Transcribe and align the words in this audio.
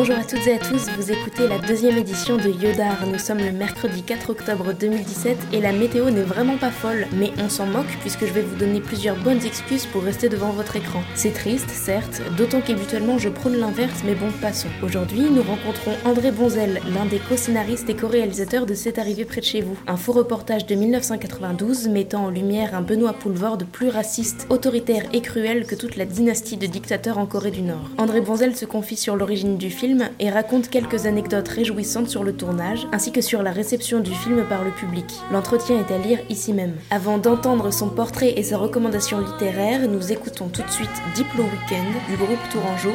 Bonjour 0.00 0.16
à 0.16 0.24
toutes 0.24 0.46
et 0.46 0.54
à 0.54 0.58
tous, 0.58 0.88
vous 0.96 1.12
écoutez 1.12 1.46
la 1.46 1.58
deuxième 1.58 1.98
édition 1.98 2.38
de 2.38 2.48
Yodar. 2.48 3.06
Nous 3.06 3.18
sommes 3.18 3.36
le 3.36 3.52
mercredi 3.52 4.02
4 4.02 4.30
octobre 4.30 4.72
2017 4.72 5.36
et 5.52 5.60
la 5.60 5.72
météo 5.72 6.08
n'est 6.08 6.22
vraiment 6.22 6.56
pas 6.56 6.70
folle, 6.70 7.06
mais 7.12 7.32
on 7.36 7.50
s'en 7.50 7.66
moque 7.66 7.98
puisque 8.00 8.24
je 8.24 8.32
vais 8.32 8.40
vous 8.40 8.56
donner 8.56 8.80
plusieurs 8.80 9.22
bonnes 9.22 9.44
excuses 9.44 9.84
pour 9.84 10.02
rester 10.02 10.30
devant 10.30 10.52
votre 10.52 10.74
écran. 10.76 11.02
C'est 11.14 11.34
triste, 11.34 11.68
certes, 11.68 12.22
d'autant 12.38 12.62
qu'habituellement 12.62 13.18
je 13.18 13.28
prône 13.28 13.58
l'inverse, 13.58 14.00
mais 14.06 14.14
bon, 14.14 14.30
passons. 14.40 14.70
Aujourd'hui, 14.82 15.20
nous 15.20 15.42
rencontrons 15.42 15.92
André 16.06 16.30
Bonzel, 16.30 16.80
l'un 16.94 17.04
des 17.04 17.18
co-scénaristes 17.18 17.90
et 17.90 17.94
co-réalisateurs 17.94 18.64
de 18.64 18.72
C'est 18.72 18.98
arrivé 18.98 19.26
près 19.26 19.42
de 19.42 19.46
chez 19.46 19.60
vous, 19.60 19.76
un 19.86 19.98
faux 19.98 20.12
reportage 20.12 20.64
de 20.64 20.76
1992 20.76 21.88
mettant 21.88 22.24
en 22.24 22.30
lumière 22.30 22.74
un 22.74 22.80
Benoît 22.80 23.12
Poulvorde 23.12 23.66
plus 23.70 23.90
raciste, 23.90 24.46
autoritaire 24.48 25.04
et 25.12 25.20
cruel 25.20 25.66
que 25.66 25.74
toute 25.74 25.96
la 25.96 26.06
dynastie 26.06 26.56
de 26.56 26.66
dictateurs 26.66 27.18
en 27.18 27.26
Corée 27.26 27.50
du 27.50 27.60
Nord. 27.60 27.90
André 27.98 28.22
Bonzel 28.22 28.56
se 28.56 28.64
confie 28.64 28.96
sur 28.96 29.14
l'origine 29.14 29.58
du 29.58 29.68
film 29.68 29.89
et 30.18 30.30
raconte 30.30 30.68
quelques 30.68 31.06
anecdotes 31.06 31.48
réjouissantes 31.48 32.08
sur 32.08 32.24
le 32.24 32.32
tournage, 32.32 32.86
ainsi 32.92 33.12
que 33.12 33.20
sur 33.20 33.42
la 33.42 33.50
réception 33.50 34.00
du 34.00 34.12
film 34.12 34.44
par 34.48 34.64
le 34.64 34.70
public. 34.70 35.06
L'entretien 35.32 35.78
est 35.78 35.92
à 35.92 35.98
lire 35.98 36.18
ici 36.28 36.52
même. 36.52 36.74
Avant 36.90 37.18
d'entendre 37.18 37.72
son 37.72 37.88
portrait 37.88 38.34
et 38.36 38.42
sa 38.42 38.58
recommandation 38.58 39.20
littéraire, 39.20 39.88
nous 39.88 40.12
écoutons 40.12 40.48
tout 40.48 40.62
de 40.62 40.70
suite 40.70 40.88
Diplo 41.14 41.44
Weekend 41.44 41.94
du 42.08 42.16
groupe 42.16 42.38
Tourangeau 42.52 42.92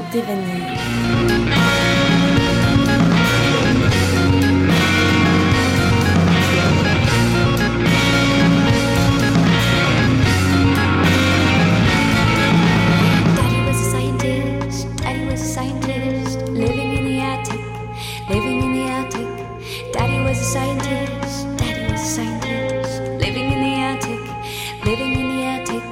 living 18.36 18.62
in 18.64 18.74
the 18.74 18.86
attic. 19.00 19.28
Daddy 19.94 20.20
was 20.28 20.38
a 20.38 20.44
scientist, 20.44 21.48
daddy 21.58 21.84
was 21.90 22.02
a 22.02 22.12
scientist, 22.16 23.02
living 23.24 23.48
in 23.56 23.60
the 23.66 23.76
attic, 23.92 24.24
living 24.84 25.14
in 25.22 25.28
the 25.34 25.42
attic. 25.56 25.84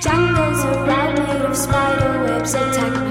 Jungles 0.00 0.64
around, 0.64 1.18
made 1.18 1.44
of 1.50 1.56
spider 1.56 2.12
webs 2.24 2.54
attack 2.54 3.09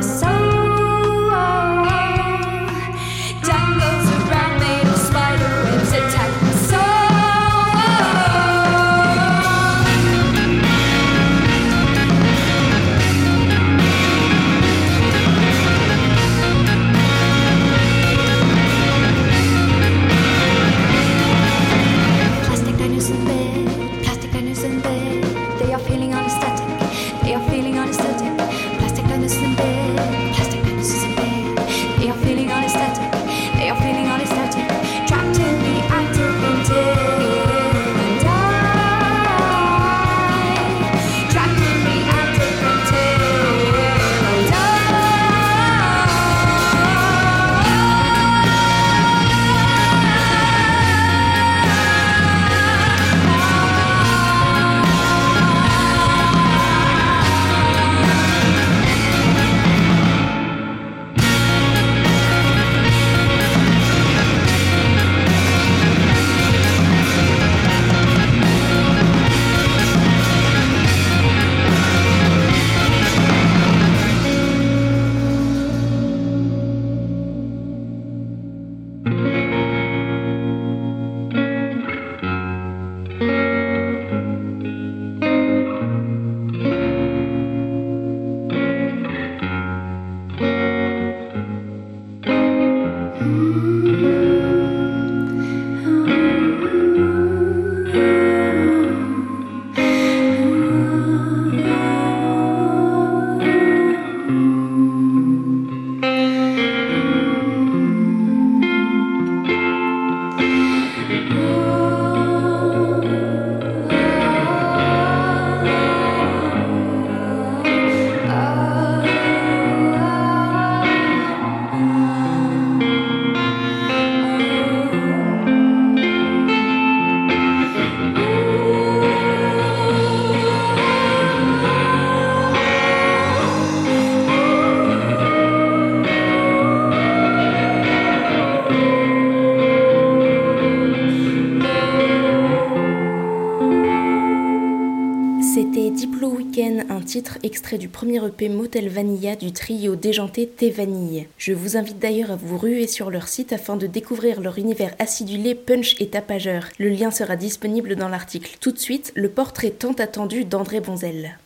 extrait 147.49 147.79
du 147.79 147.89
premier 147.89 148.23
EP 148.23 148.47
Motel 148.47 148.89
Vanilla 148.89 149.35
du 149.35 149.51
trio 149.51 149.95
déjanté 149.95 150.47
Thé 150.47 150.69
Vanille. 150.69 151.25
Je 151.39 151.51
vous 151.51 151.77
invite 151.77 151.97
d'ailleurs 151.97 152.29
à 152.29 152.35
vous 152.35 152.59
ruer 152.59 152.85
sur 152.85 153.09
leur 153.09 153.27
site 153.27 153.53
afin 153.53 153.75
de 153.75 153.87
découvrir 153.87 154.39
leur 154.39 154.59
univers 154.59 154.93
acidulé, 154.99 155.55
punch 155.55 155.99
et 155.99 156.09
tapageur. 156.09 156.65
Le 156.77 156.89
lien 156.89 157.09
sera 157.09 157.35
disponible 157.35 157.95
dans 157.95 158.07
l'article. 158.07 158.55
Tout 158.61 158.71
de 158.71 158.77
suite, 158.77 159.11
le 159.15 159.29
portrait 159.29 159.71
tant 159.71 159.93
attendu 159.93 160.45
d'André 160.45 160.79
Bonzel. 160.79 161.39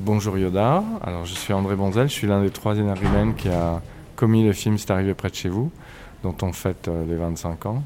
Bonjour 0.00 0.36
Yoda, 0.36 0.82
alors 1.04 1.24
je 1.24 1.34
suis 1.34 1.52
André 1.52 1.76
Bonzel, 1.76 2.08
je 2.08 2.14
suis 2.14 2.26
l'un 2.26 2.42
des 2.42 2.50
trois 2.50 2.76
énergumènes 2.76 3.36
qui 3.36 3.48
a 3.48 3.80
commis 4.16 4.42
le 4.42 4.52
film 4.52 4.76
C'est 4.76 4.90
arrivé 4.90 5.14
près 5.14 5.30
de 5.30 5.36
chez 5.36 5.48
vous, 5.48 5.70
dont 6.24 6.34
on 6.42 6.52
fête 6.52 6.88
euh, 6.88 7.06
les 7.06 7.14
25 7.14 7.66
ans. 7.66 7.84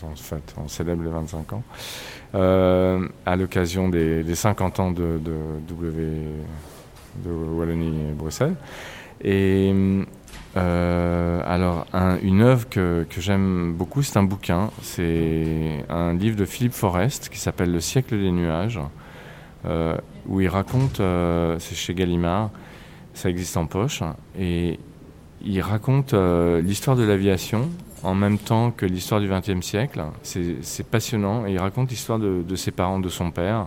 En 0.00 0.62
on 0.62 0.68
célèbre 0.68 1.02
les 1.02 1.10
25 1.10 1.54
ans. 1.54 1.62
Euh, 2.34 3.06
à 3.26 3.36
l'occasion 3.36 3.88
des, 3.88 4.34
50 4.34 4.80
ans 4.80 4.90
de, 4.90 5.18
W, 5.68 6.02
de 7.24 7.30
Wallonie 7.30 8.10
et 8.10 8.12
Bruxelles. 8.12 8.56
Et 9.22 9.72
euh, 10.56 11.40
alors, 11.44 11.86
une 12.22 12.42
œuvre 12.42 12.68
que, 12.68 13.06
j'aime 13.18 13.74
beaucoup, 13.74 14.02
c'est 14.02 14.18
un 14.18 14.22
bouquin. 14.22 14.70
C'est 14.82 15.84
un 15.88 16.14
livre 16.14 16.36
de 16.36 16.44
Philippe 16.44 16.74
Forest 16.74 17.28
qui 17.28 17.38
s'appelle 17.38 17.72
Le 17.72 17.80
siècle 17.80 18.18
des 18.18 18.30
nuages, 18.30 18.80
euh, 19.66 19.96
où 20.26 20.40
il 20.40 20.48
raconte, 20.48 21.00
c'est 21.58 21.74
chez 21.74 21.94
Gallimard, 21.94 22.50
ça 23.14 23.30
existe 23.30 23.56
en 23.56 23.66
poche, 23.66 24.02
et 24.38 24.78
il 25.42 25.60
raconte 25.60 26.14
l'histoire 26.14 26.96
de 26.96 27.04
l'aviation 27.04 27.68
en 28.04 28.14
même 28.14 28.38
temps 28.38 28.70
que 28.70 28.86
l'histoire 28.86 29.20
du 29.20 29.28
XXe 29.28 29.66
siècle. 29.66 30.02
C'est 30.22 30.86
passionnant 30.86 31.46
et 31.46 31.52
il 31.52 31.58
raconte 31.58 31.90
l'histoire 31.90 32.18
de, 32.18 32.56
ses 32.56 32.70
parents, 32.70 33.00
de 33.00 33.08
son 33.08 33.30
père, 33.30 33.66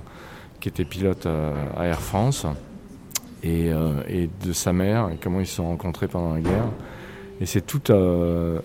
qui 0.59 0.69
était 0.69 0.85
pilote 0.85 1.25
euh, 1.25 1.53
à 1.75 1.85
Air 1.85 1.99
France, 1.99 2.45
euh, 3.47 4.01
et, 4.07 4.29
de 4.45 4.53
sa 4.53 4.73
mère, 4.73 5.09
et 5.09 5.17
comment 5.21 5.39
ils 5.39 5.47
se 5.47 5.55
sont 5.55 5.67
rencontrés 5.67 6.07
pendant 6.07 6.33
la 6.33 6.41
guerre. 6.41 6.69
Et 7.39 7.45
c'est 7.45 7.61
tout. 7.61 7.91
Euh, 7.91 8.59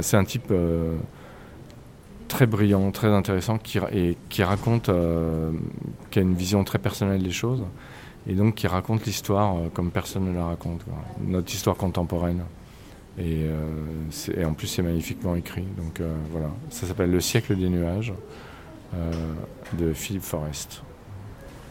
c'est 0.00 0.16
un 0.16 0.24
type 0.24 0.52
très 2.28 2.46
brillant, 2.46 2.90
très 2.92 3.08
intéressant, 3.08 3.58
qui, 3.58 3.78
et 3.92 4.16
qui 4.28 4.42
raconte, 4.44 4.90
qui 6.10 6.18
a 6.18 6.22
une 6.22 6.34
vision 6.34 6.62
très 6.62 6.78
personnelle 6.78 7.22
des 7.22 7.32
choses, 7.32 7.64
et 8.28 8.34
donc 8.34 8.54
qui 8.54 8.68
raconte 8.68 9.04
l'histoire 9.06 9.56
comme 9.74 9.90
personne 9.90 10.30
ne 10.30 10.36
la 10.36 10.44
raconte, 10.44 10.82
notre 11.26 11.52
histoire 11.52 11.76
contemporaine. 11.76 12.42
Et, 13.18 13.46
et 14.36 14.44
en 14.44 14.54
plus, 14.54 14.68
c'est 14.68 14.82
magnifiquement 14.82 15.34
écrit. 15.34 15.64
Donc 15.76 16.00
voilà, 16.30 16.50
ça 16.70 16.86
s'appelle 16.86 17.10
Le 17.10 17.20
siècle 17.20 17.56
des 17.56 17.68
nuages 17.68 18.12
de 19.72 19.92
Philippe 19.92 20.22
Forest. 20.22 20.82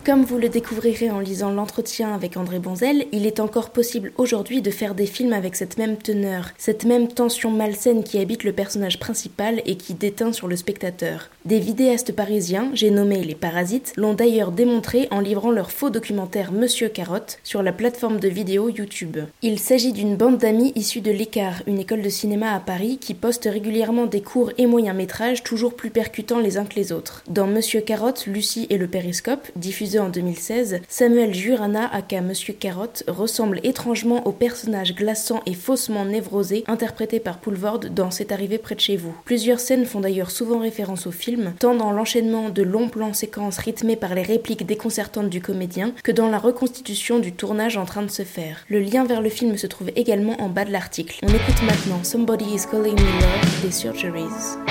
Comme 0.03 0.23
vous 0.23 0.39
le 0.39 0.49
découvrirez 0.49 1.11
en 1.11 1.19
lisant 1.19 1.51
l'entretien 1.51 2.15
avec 2.15 2.35
André 2.35 2.57
Bonzel, 2.57 3.05
il 3.11 3.27
est 3.27 3.39
encore 3.39 3.69
possible 3.69 4.13
aujourd'hui 4.17 4.63
de 4.63 4.71
faire 4.71 4.95
des 4.95 5.05
films 5.05 5.31
avec 5.31 5.55
cette 5.55 5.77
même 5.77 5.95
teneur, 5.95 6.49
cette 6.57 6.85
même 6.85 7.07
tension 7.07 7.51
malsaine 7.51 8.03
qui 8.03 8.17
habite 8.17 8.43
le 8.43 8.51
personnage 8.51 8.97
principal 8.97 9.61
et 9.67 9.77
qui 9.77 9.93
déteint 9.93 10.33
sur 10.33 10.47
le 10.47 10.55
spectateur. 10.55 11.29
Des 11.45 11.59
vidéastes 11.59 12.13
parisiens, 12.13 12.71
j'ai 12.73 12.89
nommé 12.89 13.23
les 13.23 13.35
Parasites, 13.35 13.93
l'ont 13.95 14.15
d'ailleurs 14.15 14.51
démontré 14.51 15.07
en 15.11 15.19
livrant 15.19 15.51
leur 15.51 15.71
faux 15.71 15.91
documentaire 15.91 16.51
Monsieur 16.51 16.89
Carotte 16.89 17.37
sur 17.43 17.61
la 17.61 17.71
plateforme 17.71 18.19
de 18.19 18.27
vidéo 18.27 18.69
YouTube. 18.69 19.17
Il 19.43 19.59
s'agit 19.59 19.93
d'une 19.93 20.15
bande 20.15 20.39
d'amis 20.39 20.71
issus 20.75 21.01
de 21.01 21.11
l'Écart, 21.11 21.61
une 21.67 21.77
école 21.79 22.01
de 22.01 22.09
cinéma 22.09 22.55
à 22.55 22.59
Paris 22.59 22.97
qui 22.99 23.13
poste 23.13 23.47
régulièrement 23.51 24.07
des 24.07 24.21
courts 24.21 24.51
et 24.57 24.65
moyens 24.65 24.97
métrages 24.97 25.43
toujours 25.43 25.75
plus 25.75 25.91
percutants 25.91 26.39
les 26.39 26.57
uns 26.57 26.65
que 26.65 26.75
les 26.75 26.91
autres. 26.91 27.23
Dans 27.29 27.45
Monsieur 27.45 27.81
Carotte, 27.81 28.25
Lucie 28.25 28.65
et 28.71 28.79
le 28.79 28.87
Périscope, 28.87 29.47
diffusé 29.55 29.90
en 29.99 30.09
2016, 30.09 30.81
Samuel 30.87 31.33
Jurana, 31.33 31.89
aka 31.93 32.21
Monsieur 32.21 32.53
Carotte, 32.53 33.03
ressemble 33.07 33.59
étrangement 33.63 34.25
au 34.27 34.31
personnage 34.31 34.95
glaçant 34.95 35.41
et 35.45 35.53
faussement 35.53 36.05
névrosé 36.05 36.63
interprété 36.67 37.19
par 37.19 37.39
Poulvord 37.39 37.79
dans 37.79 38.11
C'est 38.11 38.31
arrivé 38.31 38.57
près 38.57 38.75
de 38.75 38.79
chez 38.79 38.97
vous. 38.97 39.13
Plusieurs 39.25 39.59
scènes 39.59 39.85
font 39.85 39.99
d'ailleurs 39.99 40.31
souvent 40.31 40.59
référence 40.59 41.07
au 41.07 41.11
film, 41.11 41.53
tant 41.59 41.75
dans 41.75 41.91
l'enchaînement 41.91 42.49
de 42.49 42.63
longs 42.63 42.89
plans 42.89 43.13
séquences 43.13 43.57
rythmés 43.57 43.95
par 43.95 44.15
les 44.15 44.23
répliques 44.23 44.65
déconcertantes 44.65 45.29
du 45.29 45.41
comédien 45.41 45.93
que 46.03 46.11
dans 46.11 46.29
la 46.29 46.39
reconstitution 46.39 47.19
du 47.19 47.33
tournage 47.33 47.77
en 47.77 47.85
train 47.85 48.03
de 48.03 48.11
se 48.11 48.23
faire. 48.23 48.65
Le 48.69 48.79
lien 48.79 49.05
vers 49.05 49.21
le 49.21 49.29
film 49.29 49.57
se 49.57 49.67
trouve 49.67 49.91
également 49.95 50.41
en 50.41 50.49
bas 50.49 50.65
de 50.65 50.71
l'article. 50.71 51.19
On 51.23 51.27
écoute 51.27 51.61
maintenant 51.63 52.03
Somebody 52.03 52.45
is 52.55 52.65
Calling 52.69 52.95
Me 52.95 53.21
Love 53.21 53.61
des 53.63 53.71
Surgeries. 53.71 54.70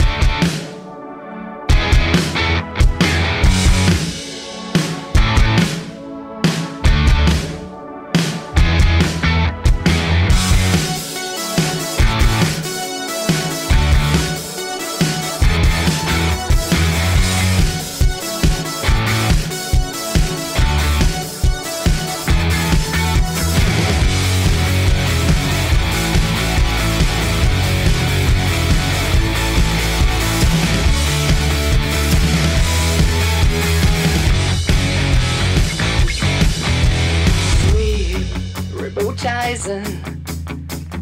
Poachizing 39.01 39.87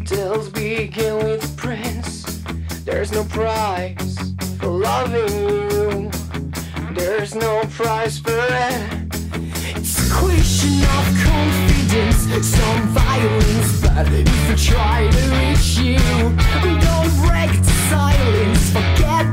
tales 0.05 0.47
begin 0.47 1.17
with 1.17 1.57
prince. 1.57 2.41
There's 2.85 3.11
no 3.11 3.25
price 3.25 4.17
for 4.57 4.67
loving 4.67 5.27
you. 5.27 6.09
There's 6.93 7.35
no 7.35 7.61
price 7.69 8.17
for 8.17 8.31
it. 8.31 8.89
It's 9.75 9.99
a 9.99 10.15
question 10.15 10.79
of 10.95 11.05
confidence, 11.27 12.47
some 12.47 12.87
violence. 12.87 13.81
But 13.81 14.07
if 14.13 14.49
I 14.49 14.55
try 14.55 15.09
to 15.11 15.21
reach 15.35 15.77
you, 15.79 15.99
don't 16.79 17.11
break 17.27 17.51
the 17.51 17.75
silence. 17.89 18.69
Forget 18.71 19.25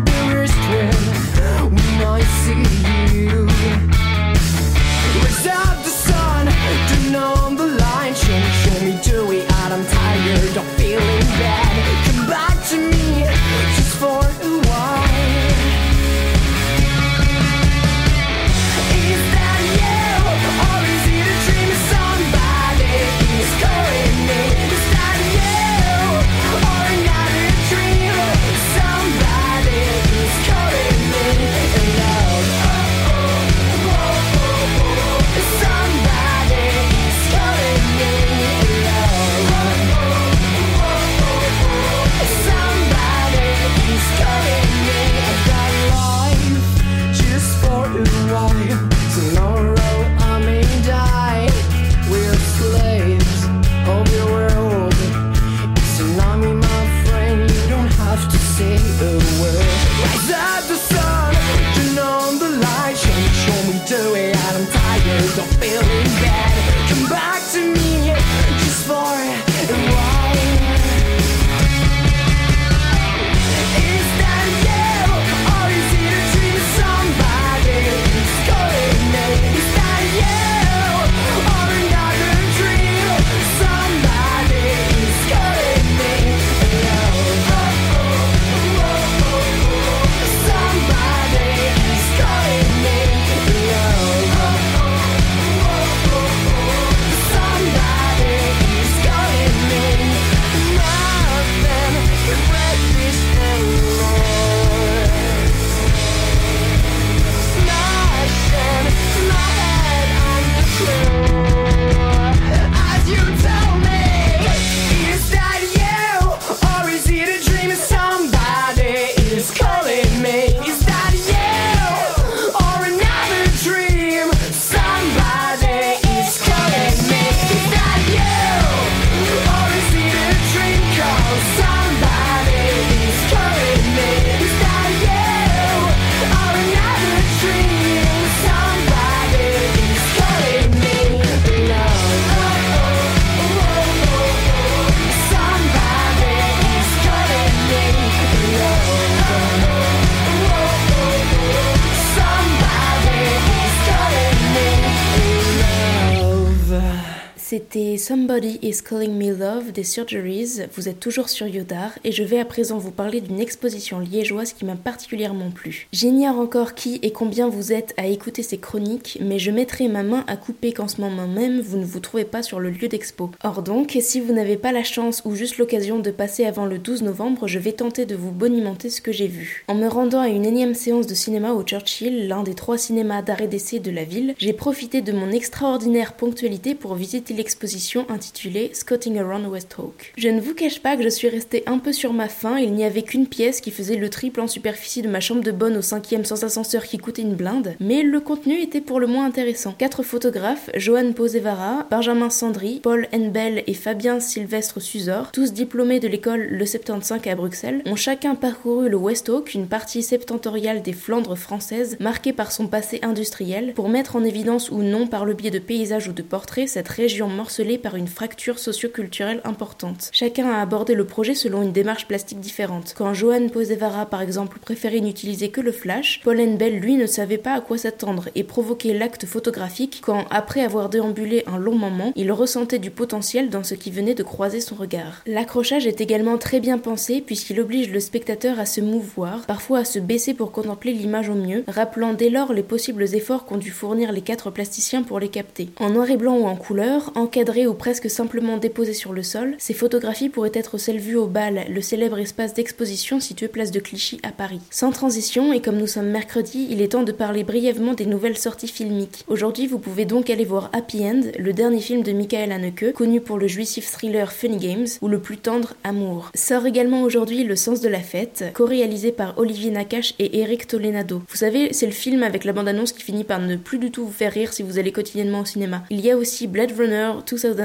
Somebody 158.06 158.60
is 158.62 158.82
Calling 158.88 159.18
Me 159.18 159.36
Love 159.36 159.72
des 159.72 159.82
Surgeries. 159.82 160.60
Vous 160.76 160.88
êtes 160.88 161.00
toujours 161.00 161.28
sur 161.28 161.48
Yodar 161.48 161.90
et 162.04 162.12
je 162.12 162.22
vais 162.22 162.38
à 162.38 162.44
présent 162.44 162.78
vous 162.78 162.92
parler 162.92 163.20
d'une 163.20 163.40
exposition 163.40 163.98
liégeoise 163.98 164.52
qui 164.52 164.64
m'a 164.64 164.76
particulièrement 164.76 165.50
plu. 165.50 165.88
J'ignore 165.92 166.38
encore 166.38 166.74
qui 166.74 167.00
et 167.02 167.10
combien 167.10 167.48
vous 167.48 167.72
êtes 167.72 167.94
à 167.96 168.06
écouter 168.06 168.44
ces 168.44 168.58
chroniques, 168.58 169.18
mais 169.20 169.40
je 169.40 169.50
mettrai 169.50 169.88
ma 169.88 170.04
main 170.04 170.22
à 170.28 170.36
couper 170.36 170.72
qu'en 170.72 170.86
ce 170.86 171.00
moment 171.00 171.26
même 171.26 171.58
vous 171.58 171.78
ne 171.78 171.84
vous 171.84 171.98
trouvez 171.98 172.24
pas 172.24 172.44
sur 172.44 172.60
le 172.60 172.70
lieu 172.70 172.86
d'expo. 172.86 173.32
Or 173.42 173.64
donc, 173.64 173.98
si 174.00 174.20
vous 174.20 174.32
n'avez 174.32 174.56
pas 174.56 174.70
la 174.70 174.84
chance 174.84 175.22
ou 175.24 175.34
juste 175.34 175.58
l'occasion 175.58 175.98
de 175.98 176.12
passer 176.12 176.44
avant 176.44 176.66
le 176.66 176.78
12 176.78 177.02
novembre, 177.02 177.48
je 177.48 177.58
vais 177.58 177.72
tenter 177.72 178.06
de 178.06 178.14
vous 178.14 178.30
bonimenter 178.30 178.88
ce 178.88 179.00
que 179.00 179.10
j'ai 179.10 179.26
vu. 179.26 179.64
En 179.66 179.74
me 179.74 179.88
rendant 179.88 180.20
à 180.20 180.28
une 180.28 180.46
énième 180.46 180.74
séance 180.74 181.08
de 181.08 181.14
cinéma 181.16 181.54
au 181.54 181.64
Churchill, 181.64 182.28
l'un 182.28 182.44
des 182.44 182.54
trois 182.54 182.78
cinémas 182.78 183.22
d'arrêt 183.22 183.48
d'essai 183.48 183.80
de 183.80 183.90
la 183.90 184.04
ville, 184.04 184.36
j'ai 184.38 184.52
profité 184.52 185.00
de 185.00 185.10
mon 185.10 185.32
extraordinaire 185.32 186.12
ponctualité 186.12 186.76
pour 186.76 186.94
visiter 186.94 187.34
l'exposition 187.34 187.95
intitulée 188.08 188.70
Scotting 188.74 189.18
Around 189.18 189.46
West 189.46 189.74
Hawk. 189.78 190.12
Je 190.18 190.28
ne 190.28 190.40
vous 190.40 190.54
cache 190.54 190.80
pas 190.80 190.96
que 190.96 191.02
je 191.02 191.08
suis 191.08 191.28
restée 191.28 191.62
un 191.66 191.78
peu 191.78 191.92
sur 191.92 192.12
ma 192.12 192.28
faim, 192.28 192.58
il 192.58 192.72
n'y 192.74 192.84
avait 192.84 193.02
qu'une 193.02 193.26
pièce 193.26 193.60
qui 193.60 193.70
faisait 193.70 193.96
le 193.96 194.10
triple 194.10 194.40
en 194.40 194.48
superficie 194.48 195.02
de 195.02 195.08
ma 195.08 195.20
chambre 195.20 195.42
de 195.42 195.52
bonne 195.52 195.76
au 195.76 195.82
cinquième 195.82 196.24
sans 196.24 196.44
ascenseur 196.44 196.84
qui 196.84 196.98
coûtait 196.98 197.22
une 197.22 197.34
blinde, 197.34 197.74
mais 197.80 198.02
le 198.02 198.20
contenu 198.20 198.60
était 198.60 198.80
pour 198.80 199.00
le 199.00 199.06
moins 199.06 199.24
intéressant. 199.24 199.72
Quatre 199.72 200.02
photographes, 200.02 200.70
Johan 200.74 201.12
Posevara, 201.12 201.86
Benjamin 201.90 202.30
Sandry, 202.30 202.80
Paul 202.82 203.08
Henbel 203.14 203.62
et 203.66 203.74
Fabien 203.74 204.20
Sylvestre 204.20 204.80
Suzor, 204.80 205.32
tous 205.32 205.52
diplômés 205.52 206.00
de 206.00 206.08
l'école 206.08 206.46
Le 206.50 206.66
75 206.66 207.20
à 207.26 207.34
Bruxelles, 207.34 207.82
ont 207.86 207.96
chacun 207.96 208.34
parcouru 208.34 208.88
le 208.88 208.96
West 208.96 209.28
Hawk, 209.28 209.54
une 209.54 209.68
partie 209.68 210.02
septentoriale 210.02 210.82
des 210.82 210.92
Flandres 210.92 211.36
françaises 211.38 211.96
marquée 212.00 212.32
par 212.32 212.52
son 212.52 212.66
passé 212.66 213.00
industriel, 213.02 213.72
pour 213.74 213.88
mettre 213.88 214.16
en 214.16 214.24
évidence 214.24 214.70
ou 214.70 214.82
non 214.82 215.06
par 215.06 215.24
le 215.24 215.34
biais 215.34 215.50
de 215.50 215.58
paysages 215.58 216.08
ou 216.08 216.12
de 216.12 216.22
portraits 216.22 216.68
cette 216.68 216.88
région 216.88 217.28
morcelée 217.28 217.78
par 217.86 217.94
une 217.94 218.08
fracture 218.08 218.58
socio-culturelle 218.58 219.40
importante. 219.44 220.10
Chacun 220.10 220.50
a 220.50 220.60
abordé 220.60 220.96
le 220.96 221.06
projet 221.06 221.36
selon 221.36 221.62
une 221.62 221.70
démarche 221.70 222.08
plastique 222.08 222.40
différente. 222.40 222.94
Quand 222.98 223.14
Johan 223.14 223.48
Posevara, 223.48 224.06
par 224.06 224.22
exemple, 224.22 224.58
préférait 224.58 224.98
n'utiliser 224.98 225.50
que 225.50 225.60
le 225.60 225.70
flash, 225.70 226.20
Paul 226.24 226.56
Bell, 226.56 226.80
lui, 226.80 226.96
ne 226.96 227.06
savait 227.06 227.38
pas 227.38 227.54
à 227.54 227.60
quoi 227.60 227.78
s'attendre 227.78 228.28
et 228.34 228.42
provoquait 228.42 228.92
l'acte 228.92 229.24
photographique 229.24 230.00
quand, 230.04 230.24
après 230.30 230.64
avoir 230.64 230.88
déambulé 230.88 231.44
un 231.46 231.58
long 231.58 231.76
moment, 231.76 232.12
il 232.16 232.32
ressentait 232.32 232.80
du 232.80 232.90
potentiel 232.90 233.50
dans 233.50 233.62
ce 233.62 233.76
qui 233.76 233.92
venait 233.92 234.16
de 234.16 234.24
croiser 234.24 234.60
son 234.60 234.74
regard. 234.74 235.22
L'accrochage 235.24 235.86
est 235.86 236.00
également 236.00 236.38
très 236.38 236.58
bien 236.58 236.78
pensé 236.78 237.20
puisqu'il 237.20 237.60
oblige 237.60 237.92
le 237.92 238.00
spectateur 238.00 238.58
à 238.58 238.66
se 238.66 238.80
mouvoir, 238.80 239.46
parfois 239.46 239.78
à 239.78 239.84
se 239.84 240.00
baisser 240.00 240.34
pour 240.34 240.50
contempler 240.50 240.92
l'image 240.92 241.28
au 241.28 241.34
mieux, 241.34 241.62
rappelant 241.68 242.14
dès 242.14 242.30
lors 242.30 242.52
les 242.52 242.64
possibles 242.64 243.14
efforts 243.14 243.44
qu'ont 243.44 243.58
dû 243.58 243.70
fournir 243.70 244.10
les 244.10 244.22
quatre 244.22 244.50
plasticiens 244.50 245.04
pour 245.04 245.20
les 245.20 245.28
capter. 245.28 245.68
En 245.78 245.90
noir 245.90 246.10
et 246.10 246.16
blanc 246.16 246.36
ou 246.36 246.46
en 246.46 246.56
couleur, 246.56 247.12
encadrées 247.14 247.68
ou 247.68 247.75
presque 247.76 248.10
simplement 248.10 248.56
déposées 248.56 248.94
sur 248.94 249.12
le 249.12 249.22
sol, 249.22 249.54
ces 249.58 249.74
photographies 249.74 250.28
pourraient 250.28 250.50
être 250.54 250.78
celles 250.78 250.98
vues 250.98 251.16
au 251.16 251.26
bal, 251.26 251.66
le 251.68 251.80
célèbre 251.80 252.18
espace 252.18 252.54
d'exposition 252.54 253.20
situé 253.20 253.48
place 253.48 253.70
de 253.70 253.80
Clichy 253.80 254.20
à 254.22 254.32
Paris. 254.32 254.60
Sans 254.70 254.90
transition, 254.90 255.52
et 255.52 255.60
comme 255.60 255.76
nous 255.76 255.86
sommes 255.86 256.10
mercredi, 256.10 256.66
il 256.70 256.80
est 256.80 256.92
temps 256.92 257.02
de 257.02 257.12
parler 257.12 257.44
brièvement 257.44 257.94
des 257.94 258.06
nouvelles 258.06 258.38
sorties 258.38 258.68
filmiques. 258.68 259.24
Aujourd'hui, 259.28 259.66
vous 259.66 259.78
pouvez 259.78 260.04
donc 260.04 260.30
aller 260.30 260.44
voir 260.44 260.70
Happy 260.72 261.04
End, 261.04 261.22
le 261.38 261.52
dernier 261.52 261.80
film 261.80 262.02
de 262.02 262.12
Michael 262.12 262.52
Haneke, 262.52 262.92
connu 262.92 263.20
pour 263.20 263.38
le 263.38 263.48
jouissif 263.48 263.90
thriller 263.90 264.32
Funny 264.32 264.58
Games, 264.58 264.86
ou 265.00 265.08
le 265.08 265.20
plus 265.20 265.38
tendre 265.38 265.74
Amour. 265.84 266.30
Sort 266.34 266.66
également 266.66 267.02
aujourd'hui 267.02 267.44
Le 267.44 267.56
sens 267.56 267.80
de 267.80 267.88
la 267.88 268.00
fête, 268.00 268.44
co-réalisé 268.54 269.12
par 269.12 269.38
Olivier 269.38 269.70
Nakache 269.70 270.14
et 270.18 270.40
Eric 270.40 270.66
Tolenado. 270.66 271.22
Vous 271.28 271.36
savez, 271.36 271.72
c'est 271.72 271.86
le 271.86 271.92
film 271.92 272.22
avec 272.22 272.44
la 272.44 272.52
bande-annonce 272.52 272.92
qui 272.92 273.02
finit 273.02 273.24
par 273.24 273.40
ne 273.40 273.56
plus 273.56 273.78
du 273.78 273.90
tout 273.90 274.06
vous 274.06 274.12
faire 274.12 274.32
rire 274.32 274.52
si 274.52 274.62
vous 274.62 274.78
allez 274.78 274.92
quotidiennement 274.92 275.40
au 275.40 275.44
cinéma. 275.44 275.84
Il 275.90 276.00
y 276.00 276.10
a 276.10 276.16
aussi 276.16 276.46
Blade 276.46 276.72
Runner 276.76 277.12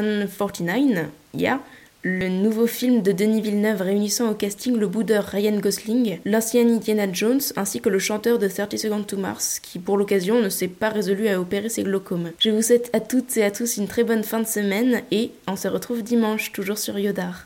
2049, 0.01 1.07
yeah, 1.33 1.59
le 2.03 2.29
nouveau 2.29 2.65
film 2.65 3.03
de 3.03 3.11
Denis 3.11 3.41
Villeneuve 3.41 3.81
réunissant 3.81 4.31
au 4.31 4.33
casting 4.33 4.75
le 4.75 4.87
boudeur 4.87 5.23
Ryan 5.23 5.59
Gosling, 5.59 6.19
l'ancien 6.25 6.67
Indiana 6.67 7.05
Jones 7.11 7.41
ainsi 7.55 7.79
que 7.79 7.89
le 7.89 7.99
chanteur 7.99 8.39
de 8.39 8.47
30 8.47 8.75
Seconds 8.77 9.03
to 9.03 9.17
Mars 9.17 9.59
qui 9.59 9.77
pour 9.77 9.97
l'occasion 9.97 10.41
ne 10.41 10.49
s'est 10.49 10.67
pas 10.67 10.89
résolu 10.89 11.27
à 11.27 11.39
opérer 11.39 11.69
ses 11.69 11.83
glaucomes. 11.83 12.31
Je 12.39 12.49
vous 12.49 12.63
souhaite 12.63 12.89
à 12.93 12.99
toutes 12.99 13.37
et 13.37 13.43
à 13.43 13.51
tous 13.51 13.77
une 13.77 13.87
très 13.87 14.03
bonne 14.03 14.23
fin 14.23 14.39
de 14.39 14.47
semaine 14.47 15.01
et 15.11 15.31
on 15.47 15.55
se 15.55 15.67
retrouve 15.67 16.01
dimanche 16.01 16.51
toujours 16.51 16.79
sur 16.79 16.97
Yodar. 16.97 17.45